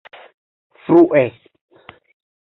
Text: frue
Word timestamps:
frue 0.89 1.25